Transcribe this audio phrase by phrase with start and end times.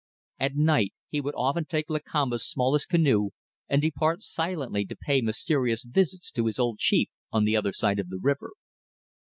[0.39, 3.29] At night he would often take Lakamba's smallest canoe
[3.69, 7.99] and depart silently to pay mysterious visits to his old chief on the other side
[7.99, 8.53] of the river.